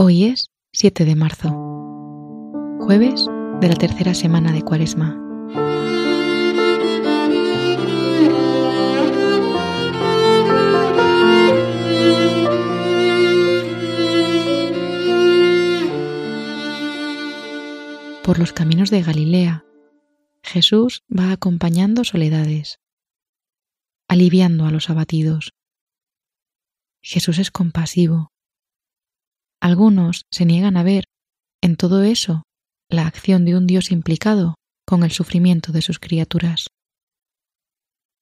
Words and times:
Hoy 0.00 0.26
es 0.26 0.52
7 0.74 1.04
de 1.04 1.16
marzo, 1.16 1.48
jueves 2.78 3.26
de 3.60 3.68
la 3.68 3.74
tercera 3.74 4.14
semana 4.14 4.52
de 4.52 4.62
Cuaresma. 4.62 5.18
Por 18.22 18.38
los 18.38 18.52
caminos 18.52 18.90
de 18.90 19.02
Galilea, 19.02 19.64
Jesús 20.44 21.02
va 21.10 21.32
acompañando 21.32 22.04
soledades, 22.04 22.78
aliviando 24.06 24.64
a 24.64 24.70
los 24.70 24.90
abatidos. 24.90 25.54
Jesús 27.02 27.40
es 27.40 27.50
compasivo. 27.50 28.30
Algunos 29.60 30.22
se 30.32 30.44
niegan 30.44 30.76
a 30.76 30.82
ver 30.82 31.04
en 31.62 31.76
todo 31.76 32.02
eso 32.02 32.44
la 32.88 33.06
acción 33.06 33.44
de 33.44 33.56
un 33.56 33.66
Dios 33.66 33.90
implicado 33.90 34.54
con 34.86 35.02
el 35.04 35.10
sufrimiento 35.10 35.72
de 35.72 35.82
sus 35.82 35.98
criaturas. 35.98 36.68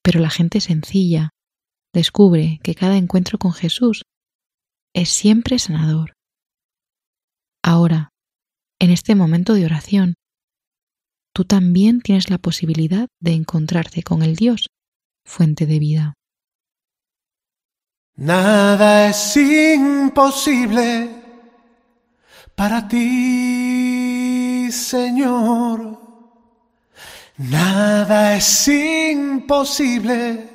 Pero 0.02 0.20
la 0.20 0.30
gente 0.30 0.60
sencilla 0.60 1.30
descubre 1.92 2.60
que 2.62 2.74
cada 2.74 2.96
encuentro 2.96 3.38
con 3.38 3.52
Jesús 3.52 4.02
es 4.94 5.10
siempre 5.10 5.58
sanador. 5.58 6.12
Ahora, 7.62 8.10
en 8.80 8.90
este 8.90 9.14
momento 9.14 9.54
de 9.54 9.64
oración, 9.64 10.14
tú 11.34 11.44
también 11.44 12.00
tienes 12.00 12.30
la 12.30 12.38
posibilidad 12.38 13.08
de 13.20 13.32
encontrarte 13.32 14.02
con 14.02 14.22
el 14.22 14.36
Dios, 14.36 14.68
fuente 15.24 15.66
de 15.66 15.78
vida. 15.78 16.14
Nada 18.16 19.10
es 19.10 19.36
imposible 19.36 21.25
para 22.56 22.88
ti, 22.88 24.68
Señor. 24.72 26.00
Nada 27.38 28.34
es 28.36 28.66
imposible 28.68 30.48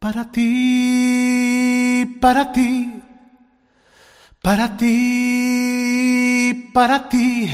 para 0.00 0.30
ti, 0.32 2.04
para 2.20 2.52
ti, 2.52 3.00
para 4.42 4.76
ti, 4.76 6.70
para 6.74 7.08
ti. 7.08 7.48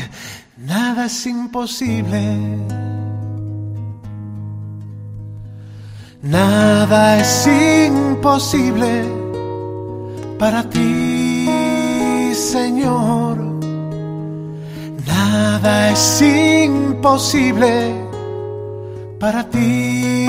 Nada 0.56 1.04
es 1.04 1.26
imposible. 1.26 2.38
Nada 6.22 7.18
es 7.20 7.46
imposible 7.46 9.04
para 10.38 10.62
ti, 10.68 11.07
Señor. 12.52 13.36
Nada 15.06 15.90
es 15.90 16.22
imposible 16.22 17.94
para 19.20 19.44
ti, 19.50 20.26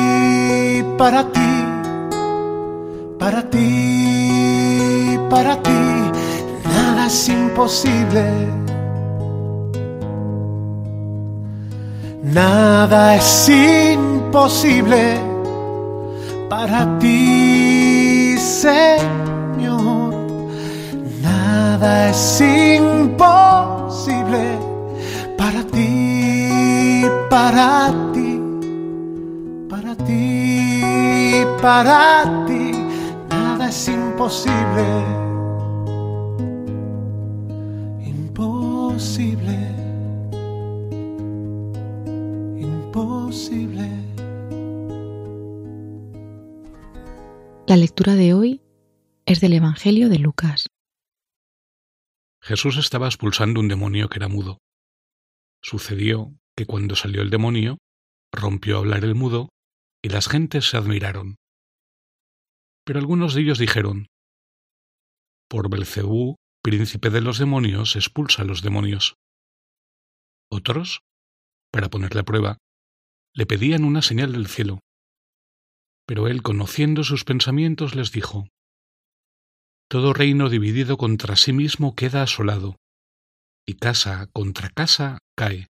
para 0.97 1.23
ti, 1.31 1.51
para 3.17 3.41
ti, 3.49 5.17
para 5.29 5.63
ti. 5.63 5.81
Nada 6.65 7.07
es 7.07 7.29
imposible. 7.29 8.25
Nada 12.21 13.15
es 13.15 13.49
imposible 13.49 15.21
para 16.49 16.99
ti, 16.99 18.35
Señor. 18.37 19.28
Nada 21.79 22.09
es 22.09 22.41
imposible 22.41 23.39
para 25.37 25.63
ti, 25.63 27.05
para 27.29 27.93
ti, 28.11 28.41
para 29.69 29.95
ti, 29.95 31.45
para 31.61 32.45
ti. 32.45 32.73
Nada 33.29 33.69
es 33.69 33.87
imposible. 33.87 35.05
Imposible. 38.05 39.57
Imposible. 42.59 43.89
La 47.67 47.77
lectura 47.77 48.15
de 48.15 48.33
hoy 48.33 48.59
es 49.25 49.39
del 49.39 49.53
Evangelio 49.53 50.09
de 50.09 50.19
Lucas. 50.19 50.68
Jesús 52.49 52.77
estaba 52.77 53.05
expulsando 53.05 53.59
un 53.59 53.67
demonio 53.67 54.09
que 54.09 54.17
era 54.17 54.27
mudo. 54.27 54.57
Sucedió 55.61 56.33
que 56.57 56.65
cuando 56.65 56.95
salió 56.95 57.21
el 57.21 57.29
demonio, 57.29 57.77
rompió 58.33 58.75
a 58.75 58.79
hablar 58.79 59.03
el 59.03 59.13
mudo, 59.13 59.49
y 60.03 60.09
las 60.09 60.27
gentes 60.27 60.67
se 60.67 60.77
admiraron. 60.77 61.35
Pero 62.85 62.97
algunos 62.97 63.35
de 63.35 63.41
ellos 63.41 63.59
dijeron, 63.59 64.07
Por 65.47 65.69
Belcebú, 65.69 66.37
príncipe 66.63 67.11
de 67.11 67.21
los 67.21 67.37
demonios, 67.37 67.95
expulsa 67.95 68.41
a 68.41 68.45
los 68.45 68.63
demonios. 68.63 69.13
Otros, 70.49 71.01
para 71.71 71.89
ponerle 71.89 72.21
a 72.21 72.25
prueba, 72.25 72.57
le 73.35 73.45
pedían 73.45 73.83
una 73.83 74.01
señal 74.01 74.31
del 74.31 74.47
cielo. 74.47 74.79
Pero 76.07 76.27
él, 76.27 76.41
conociendo 76.41 77.03
sus 77.03 77.25
pensamientos, 77.25 77.93
les 77.93 78.11
dijo, 78.11 78.47
Todo 79.89 80.13
reino 80.13 80.49
dividido 80.49 80.97
contra 80.97 81.35
sí 81.35 81.51
mismo 81.51 81.95
queda 81.95 82.21
asolado, 82.21 82.75
y 83.65 83.73
casa 83.73 84.27
contra 84.31 84.69
casa 84.69 85.17
cae. 85.35 85.65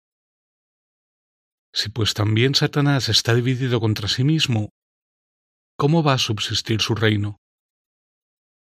Si 1.74 1.90
pues 1.90 2.14
también 2.14 2.54
Satanás 2.54 3.10
está 3.10 3.34
dividido 3.34 3.78
contra 3.78 4.08
sí 4.08 4.24
mismo, 4.24 4.70
¿cómo 5.76 6.02
va 6.02 6.14
a 6.14 6.18
subsistir 6.18 6.80
su 6.80 6.94
reino? 6.94 7.36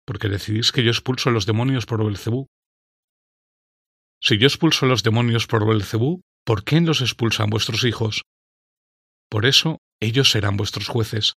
Porque 0.06 0.30
decidís 0.30 0.72
que 0.72 0.82
yo 0.82 0.90
expulso 0.90 1.28
a 1.28 1.32
los 1.32 1.44
demonios 1.44 1.84
por 1.84 2.02
Belcebú. 2.02 2.46
Si 4.22 4.38
yo 4.38 4.46
expulso 4.46 4.86
a 4.86 4.88
los 4.88 5.02
demonios 5.02 5.46
por 5.46 5.66
Belcebú, 5.66 6.22
¿por 6.46 6.64
quién 6.64 6.86
los 6.86 7.02
expulsan 7.02 7.50
vuestros 7.50 7.84
hijos? 7.84 8.22
Por 9.28 9.44
eso 9.44 9.80
ellos 10.00 10.30
serán 10.30 10.56
vuestros 10.56 10.88
jueces. 10.88 11.34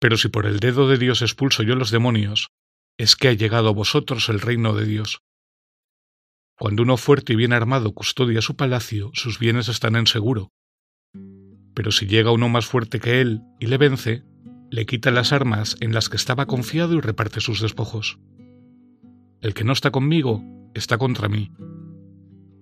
Pero 0.00 0.16
si 0.16 0.28
por 0.28 0.46
el 0.46 0.60
dedo 0.60 0.88
de 0.88 0.98
Dios 0.98 1.22
expulso 1.22 1.62
yo 1.62 1.74
los 1.74 1.90
demonios, 1.90 2.48
es 2.98 3.16
que 3.16 3.28
ha 3.28 3.32
llegado 3.32 3.68
a 3.68 3.72
vosotros 3.72 4.28
el 4.28 4.40
reino 4.40 4.74
de 4.74 4.84
Dios. 4.84 5.20
Cuando 6.58 6.82
uno 6.82 6.96
fuerte 6.96 7.32
y 7.32 7.36
bien 7.36 7.52
armado 7.52 7.92
custodia 7.92 8.42
su 8.42 8.56
palacio, 8.56 9.10
sus 9.14 9.38
bienes 9.38 9.68
están 9.68 9.94
en 9.94 10.06
seguro. 10.06 10.50
Pero 11.74 11.92
si 11.92 12.06
llega 12.06 12.32
uno 12.32 12.48
más 12.48 12.66
fuerte 12.66 12.98
que 12.98 13.20
él 13.20 13.42
y 13.60 13.66
le 13.66 13.78
vence, 13.78 14.24
le 14.70 14.84
quita 14.84 15.12
las 15.12 15.32
armas 15.32 15.76
en 15.80 15.94
las 15.94 16.08
que 16.08 16.16
estaba 16.16 16.46
confiado 16.46 16.94
y 16.94 17.00
reparte 17.00 17.40
sus 17.40 17.60
despojos. 17.60 18.18
El 19.40 19.54
que 19.54 19.62
no 19.62 19.72
está 19.72 19.92
conmigo 19.92 20.42
está 20.74 20.98
contra 20.98 21.28
mí. 21.28 21.52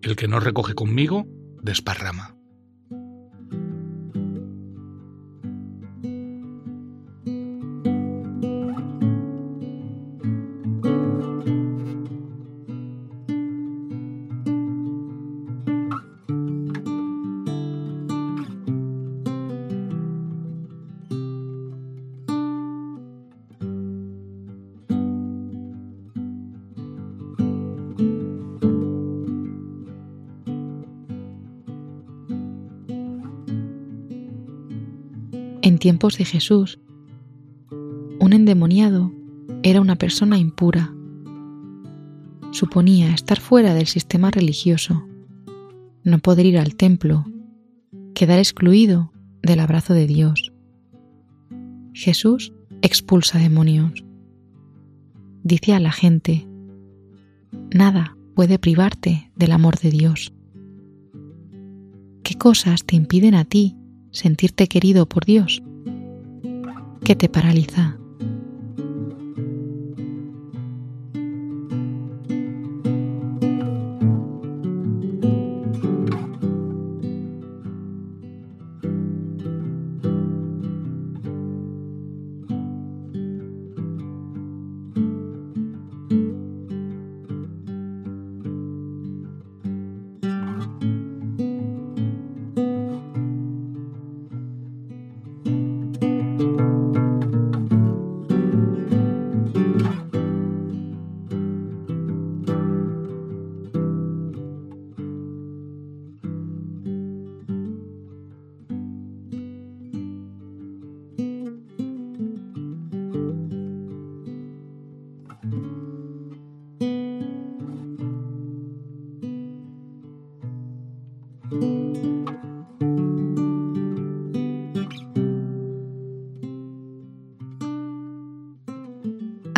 El 0.03 0.15
que 0.15 0.29
no 0.29 0.41
recoge 0.41 0.75
conmigo 0.75 1.27
desparrama. 1.63 2.36
Tiempos 35.79 36.19
de 36.19 36.25
Jesús, 36.25 36.79
un 38.19 38.33
endemoniado 38.33 39.13
era 39.63 39.81
una 39.81 39.97
persona 39.97 40.39
impura. 40.39 40.93
Suponía 42.53 43.13
estar 43.13 43.41
fuera 43.41 43.75
del 43.75 43.87
sistema 43.87 44.31
religioso, 44.31 45.07
no 46.05 46.19
poder 46.19 46.47
ir 46.47 46.59
al 46.59 46.77
templo, 46.77 47.25
quedar 48.15 48.39
excluido 48.39 49.13
del 49.43 49.61
abrazo 49.61 49.93
de 49.93 50.07
Dios. 50.07 50.53
Jesús 51.93 52.53
expulsa 52.83 53.39
demonios. 53.39 54.05
Dice 55.43 55.75
a 55.75 55.81
la 55.81 55.93
gente, 55.93 56.49
nada 57.75 58.17
puede 58.35 58.59
privarte 58.59 59.31
del 59.37 59.53
amor 59.53 59.79
de 59.79 59.91
Dios. 59.91 60.33
¿Qué 62.23 62.35
cosas 62.37 62.85
te 62.85 62.97
impiden 62.97 63.35
a 63.35 63.45
ti 63.45 63.76
sentirte 64.17 64.67
querido 64.67 65.07
por 65.07 65.25
Dios? 65.25 65.63
¿Qué 67.05 67.15
te 67.15 67.29
paraliza? 67.29 67.99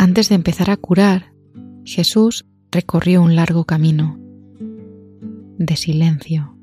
Antes 0.09 0.27
de 0.27 0.33
empezar 0.33 0.71
a 0.71 0.75
curar, 0.75 1.35
Jesús 1.85 2.43
recorrió 2.71 3.21
un 3.21 3.35
largo 3.35 3.65
camino 3.65 4.17
de 5.59 5.75
silencio, 5.75 6.57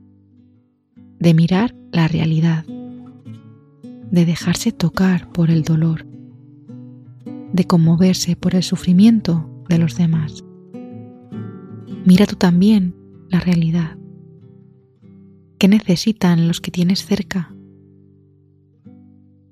de 1.20 1.32
mirar 1.32 1.72
la 1.92 2.08
realidad, 2.08 2.64
de 2.66 4.24
dejarse 4.24 4.72
tocar 4.72 5.30
por 5.30 5.50
el 5.50 5.62
dolor, 5.62 6.04
de 7.52 7.64
conmoverse 7.68 8.34
por 8.34 8.56
el 8.56 8.64
sufrimiento 8.64 9.48
de 9.68 9.78
los 9.78 9.96
demás. 9.96 10.42
Mira 12.04 12.26
tú 12.26 12.34
también 12.34 12.96
la 13.28 13.38
realidad. 13.38 13.96
¿Qué 15.58 15.68
necesitan 15.68 16.48
los 16.48 16.60
que 16.60 16.72
tienes 16.72 17.06
cerca? 17.06 17.54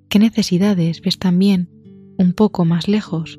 ¿Qué 0.08 0.18
necesidades 0.18 1.00
ves 1.00 1.20
también 1.20 1.70
un 2.18 2.32
poco 2.32 2.64
más 2.64 2.88
lejos? 2.88 3.38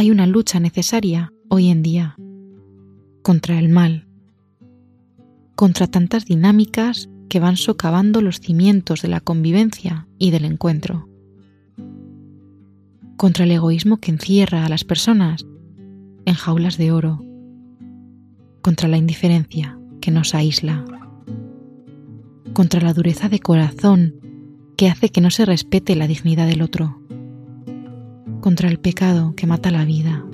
Hay 0.00 0.10
una 0.10 0.26
lucha 0.26 0.60
necesaria 0.60 1.30
hoy 1.50 1.68
en 1.68 1.82
día 1.82 2.16
contra 3.22 3.58
el 3.58 3.68
mal, 3.68 4.08
contra 5.56 5.88
tantas 5.88 6.24
dinámicas 6.24 7.10
que 7.28 7.38
van 7.38 7.58
socavando 7.58 8.22
los 8.22 8.40
cimientos 8.40 9.02
de 9.02 9.08
la 9.08 9.20
convivencia 9.20 10.08
y 10.16 10.30
del 10.30 10.46
encuentro, 10.46 11.06
contra 13.18 13.44
el 13.44 13.50
egoísmo 13.50 13.98
que 13.98 14.10
encierra 14.10 14.64
a 14.64 14.70
las 14.70 14.84
personas 14.84 15.44
en 16.24 16.32
jaulas 16.32 16.78
de 16.78 16.92
oro, 16.92 17.22
contra 18.62 18.88
la 18.88 18.96
indiferencia 18.96 19.78
que 20.00 20.10
nos 20.10 20.34
aísla, 20.34 20.82
contra 22.54 22.80
la 22.80 22.94
dureza 22.94 23.28
de 23.28 23.40
corazón 23.40 24.14
que 24.78 24.88
hace 24.88 25.10
que 25.10 25.20
no 25.20 25.30
se 25.30 25.44
respete 25.44 25.94
la 25.94 26.06
dignidad 26.06 26.46
del 26.46 26.62
otro 26.62 26.99
contra 28.40 28.68
el 28.68 28.78
pecado 28.80 29.34
que 29.36 29.46
mata 29.46 29.70
la 29.70 29.84
vida. 29.84 30.24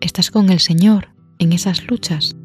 Estás 0.00 0.30
con 0.30 0.50
el 0.50 0.60
Señor 0.60 1.08
en 1.38 1.52
esas 1.52 1.86
luchas 1.86 2.36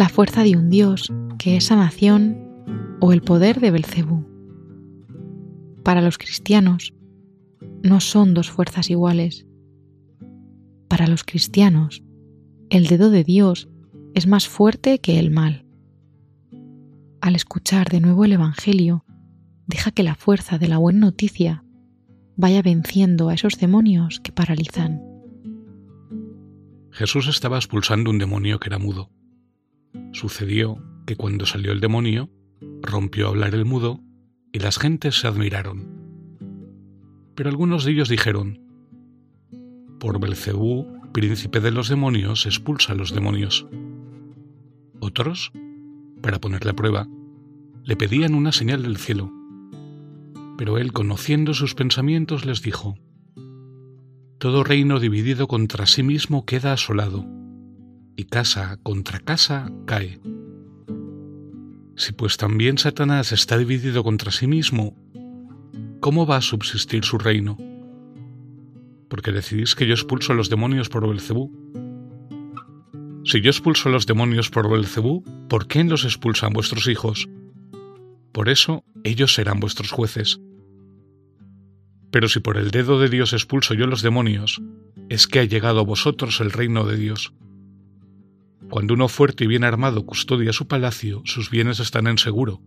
la 0.00 0.08
fuerza 0.08 0.44
de 0.44 0.56
un 0.56 0.70
Dios 0.70 1.12
que 1.38 1.58
es 1.58 1.66
sanación 1.66 2.96
o 3.02 3.12
el 3.12 3.20
poder 3.20 3.60
de 3.60 3.70
Belcebú. 3.70 4.26
Para 5.84 6.00
los 6.00 6.16
cristianos 6.16 6.94
no 7.82 8.00
son 8.00 8.32
dos 8.32 8.50
fuerzas 8.50 8.88
iguales. 8.88 9.46
Para 10.88 11.06
los 11.06 11.22
cristianos, 11.22 12.02
el 12.70 12.86
dedo 12.86 13.10
de 13.10 13.24
Dios 13.24 13.68
es 14.14 14.26
más 14.26 14.48
fuerte 14.48 15.00
que 15.00 15.18
el 15.18 15.30
mal. 15.30 15.66
Al 17.20 17.36
escuchar 17.36 17.90
de 17.90 18.00
nuevo 18.00 18.24
el 18.24 18.32
Evangelio, 18.32 19.04
deja 19.66 19.90
que 19.90 20.02
la 20.02 20.14
fuerza 20.14 20.56
de 20.56 20.68
la 20.68 20.78
buena 20.78 21.00
noticia 21.00 21.62
vaya 22.38 22.62
venciendo 22.62 23.28
a 23.28 23.34
esos 23.34 23.58
demonios 23.58 24.18
que 24.20 24.32
paralizan. 24.32 25.02
Jesús 26.90 27.28
estaba 27.28 27.58
expulsando 27.58 28.10
un 28.10 28.16
demonio 28.16 28.58
que 28.60 28.70
era 28.70 28.78
mudo. 28.78 29.10
Sucedió 30.12 30.82
que 31.06 31.16
cuando 31.16 31.46
salió 31.46 31.72
el 31.72 31.80
demonio, 31.80 32.30
rompió 32.82 33.26
a 33.26 33.30
hablar 33.30 33.54
el 33.54 33.64
mudo 33.64 34.00
y 34.52 34.58
las 34.58 34.78
gentes 34.78 35.20
se 35.20 35.26
admiraron. 35.26 35.88
Pero 37.34 37.50
algunos 37.50 37.84
de 37.84 37.92
ellos 37.92 38.08
dijeron, 38.08 38.60
por 39.98 40.20
Belcebú, 40.20 40.86
príncipe 41.12 41.60
de 41.60 41.70
los 41.70 41.88
demonios, 41.88 42.46
expulsa 42.46 42.92
a 42.92 42.96
los 42.96 43.14
demonios. 43.14 43.66
Otros, 45.00 45.52
para 46.22 46.40
ponerle 46.40 46.70
a 46.70 46.76
prueba, 46.76 47.08
le 47.84 47.96
pedían 47.96 48.34
una 48.34 48.52
señal 48.52 48.82
del 48.82 48.96
cielo. 48.96 49.32
Pero 50.58 50.78
él, 50.78 50.92
conociendo 50.92 51.54
sus 51.54 51.74
pensamientos, 51.74 52.44
les 52.44 52.62
dijo, 52.62 52.98
Todo 54.38 54.64
reino 54.64 55.00
dividido 55.00 55.48
contra 55.48 55.86
sí 55.86 56.02
mismo 56.02 56.44
queda 56.44 56.72
asolado 56.72 57.39
y 58.20 58.24
casa 58.24 58.78
contra 58.82 59.18
casa 59.18 59.72
cae. 59.86 60.20
Si 61.96 62.12
pues 62.12 62.36
también 62.36 62.76
Satanás 62.76 63.32
está 63.32 63.56
dividido 63.56 64.04
contra 64.04 64.30
sí 64.30 64.46
mismo, 64.46 64.94
¿cómo 66.00 66.26
va 66.26 66.36
a 66.36 66.42
subsistir 66.42 67.04
su 67.04 67.16
reino? 67.16 67.56
Porque 69.08 69.32
decidís 69.32 69.74
que 69.74 69.86
yo 69.86 69.94
expulso 69.94 70.32
a 70.32 70.36
los 70.36 70.50
demonios 70.50 70.90
por 70.90 71.08
Belcebú. 71.08 71.50
Si 73.24 73.40
yo 73.40 73.50
expulso 73.50 73.88
a 73.88 73.92
los 73.92 74.06
demonios 74.06 74.50
por 74.50 74.70
Belcebú, 74.70 75.24
¿por 75.48 75.66
qué 75.66 75.82
los 75.84 76.04
expulsan 76.04 76.52
vuestros 76.52 76.88
hijos? 76.88 77.26
Por 78.32 78.50
eso 78.50 78.84
ellos 79.02 79.32
serán 79.32 79.60
vuestros 79.60 79.92
jueces. 79.92 80.40
Pero 82.10 82.28
si 82.28 82.40
por 82.40 82.58
el 82.58 82.70
dedo 82.70 83.00
de 83.00 83.08
Dios 83.08 83.32
expulso 83.32 83.72
yo 83.72 83.86
los 83.86 84.02
demonios, 84.02 84.60
es 85.08 85.26
que 85.26 85.40
ha 85.40 85.44
llegado 85.44 85.80
a 85.80 85.84
vosotros 85.84 86.40
el 86.40 86.50
reino 86.50 86.84
de 86.84 86.96
Dios. 86.96 87.32
Cuando 88.70 88.94
uno 88.94 89.08
fuerte 89.08 89.44
y 89.44 89.46
bien 89.48 89.64
armado 89.64 90.06
custodia 90.06 90.52
su 90.52 90.68
palacio, 90.68 91.22
sus 91.24 91.50
bienes 91.50 91.80
están 91.80 92.06
en 92.06 92.18
seguro. 92.18 92.62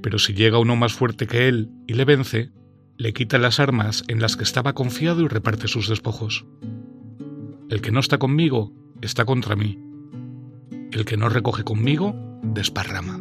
Pero 0.00 0.20
si 0.20 0.32
llega 0.32 0.60
uno 0.60 0.76
más 0.76 0.92
fuerte 0.92 1.26
que 1.26 1.48
él 1.48 1.70
y 1.88 1.94
le 1.94 2.04
vence, 2.04 2.52
le 2.96 3.12
quita 3.12 3.38
las 3.38 3.58
armas 3.58 4.04
en 4.06 4.20
las 4.20 4.36
que 4.36 4.44
estaba 4.44 4.74
confiado 4.74 5.22
y 5.22 5.28
reparte 5.28 5.66
sus 5.66 5.88
despojos. 5.88 6.46
El 7.68 7.80
que 7.80 7.90
no 7.90 7.98
está 7.98 8.18
conmigo 8.18 8.72
está 9.02 9.24
contra 9.24 9.56
mí. 9.56 9.76
El 10.92 11.04
que 11.04 11.16
no 11.16 11.28
recoge 11.28 11.64
conmigo 11.64 12.14
desparrama. 12.44 13.20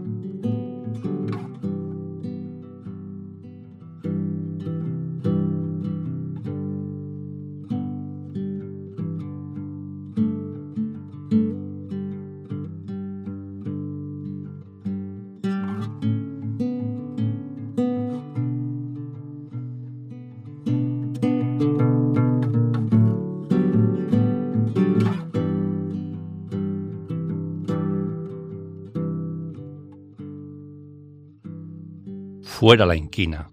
Fuera 32.45 32.85
la 32.85 32.95
inquina, 32.95 33.51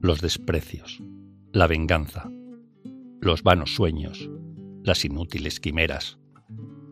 los 0.00 0.20
desprecios, 0.20 1.02
la 1.52 1.66
venganza, 1.66 2.30
los 3.20 3.42
vanos 3.42 3.74
sueños, 3.74 4.30
las 4.82 5.04
inútiles 5.04 5.58
quimeras. 5.58 6.16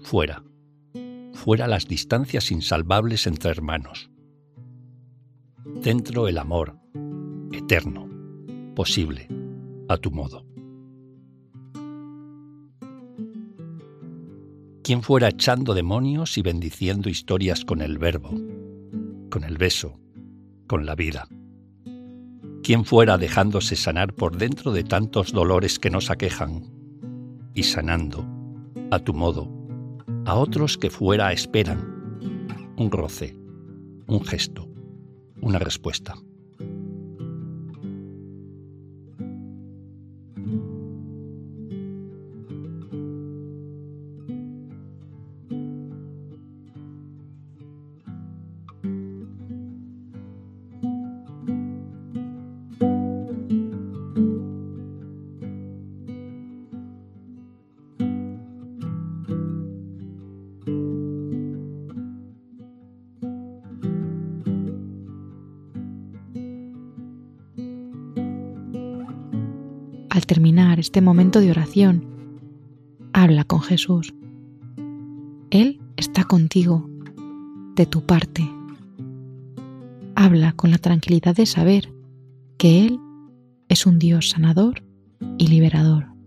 Fuera, 0.03 0.45
fuera 1.33 1.69
las 1.69 1.87
distancias 1.87 2.51
insalvables 2.51 3.27
entre 3.29 3.53
hermanos. 3.53 4.11
Dentro 5.65 6.29
el 6.29 6.39
amor, 6.39 6.77
eterno, 7.53 8.11
posible, 8.75 9.29
a 9.89 9.97
tu 9.97 10.11
modo. 10.11 10.45
¿Quién 14.83 15.03
fuera 15.03 15.29
echando 15.29 15.73
demonios 15.73 16.37
y 16.37 16.43
bendiciendo 16.43 17.09
historias 17.09 17.65
con 17.65 17.81
el 17.81 17.97
verbo, 17.97 18.31
con 19.31 19.45
el 19.45 19.57
beso, 19.57 19.99
con 20.69 20.87
la 20.87 20.95
vida? 20.95 21.27
quien 22.69 22.85
fuera 22.85 23.17
dejándose 23.17 23.77
sanar 23.77 24.13
por 24.13 24.37
dentro 24.37 24.73
de 24.73 24.85
tantos 24.85 25.33
dolores 25.33 25.79
que 25.79 25.89
nos 25.89 26.11
aquejan, 26.11 26.71
y 27.55 27.63
sanando, 27.63 28.27
a 28.91 28.99
tu 28.99 29.15
modo, 29.15 29.51
a 30.27 30.35
otros 30.35 30.77
que 30.77 30.91
fuera 30.91 31.33
esperan, 31.33 32.75
un 32.77 32.91
roce, 32.91 33.35
un 34.07 34.23
gesto, 34.23 34.69
una 35.41 35.59
respuesta. 35.59 36.15
Este 70.79 71.01
momento 71.01 71.41
de 71.41 71.51
oración, 71.51 72.07
habla 73.13 73.45
con 73.45 73.61
Jesús. 73.61 74.15
Él 75.51 75.81
está 75.97 76.25
contigo, 76.25 76.89
de 77.79 77.87
tu 77.87 78.05
parte. 78.05 78.49
Habla 80.17 80.53
con 80.53 80.73
la 80.73 80.79
tranquilidad 80.79 81.37
de 81.37 81.47
saber 81.47 81.95
que 82.57 82.85
Él 82.85 82.99
es 83.69 83.87
un 83.87 83.99
Dios 84.01 84.31
sanador 84.31 84.83
y 85.39 85.47
liberador. 85.47 86.18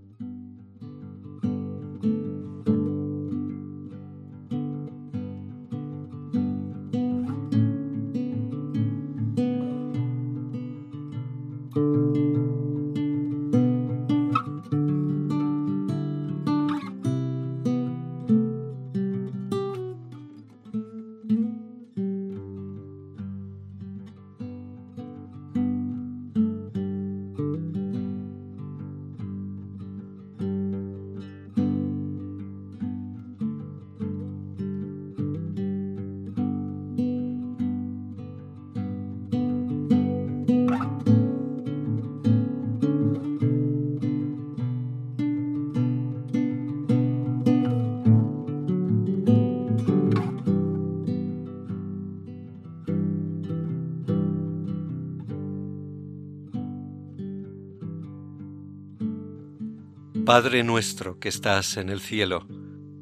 Padre 60.34 60.64
nuestro 60.64 61.20
que 61.20 61.28
estás 61.28 61.76
en 61.76 61.90
el 61.90 62.00
cielo, 62.00 62.48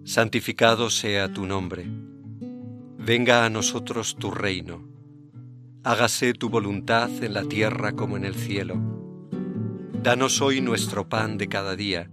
santificado 0.03 0.89
sea 0.89 1.31
tu 1.31 1.45
nombre. 1.45 1.86
Venga 2.98 3.45
a 3.45 3.51
nosotros 3.51 4.15
tu 4.15 4.31
reino. 4.31 4.89
Hágase 5.83 6.33
tu 6.33 6.50
voluntad 6.50 7.12
en 7.24 7.36
la 7.36 7.43
tierra 7.43 7.91
como 7.91 8.17
en 8.17 8.25
el 8.25 8.33
cielo. 8.33 8.81
Danos 10.01 10.41
hoy 10.41 10.59
nuestro 10.59 11.07
pan 11.07 11.38
de 11.38 11.48
cada 11.48 11.75
día. 11.75 12.09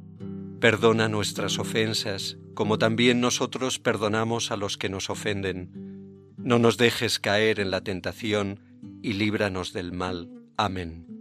Perdona 0.61 1.09
nuestras 1.09 1.59
ofensas, 1.59 2.37
como 2.53 2.77
también 2.77 3.23
nosotros 3.23 3.79
perdonamos 3.79 4.51
a 4.51 4.59
los 4.59 4.77
que 4.77 4.91
nos 4.91 5.09
ofenden. 5.09 6.35
No 6.37 6.59
nos 6.59 6.77
dejes 6.77 7.19
caer 7.19 7.59
en 7.59 7.71
la 7.71 7.81
tentación 7.81 8.61
y 9.01 9.15
líbranos 9.15 9.73
del 9.73 9.93
mal. 9.93 10.29
Amén. 10.59 11.16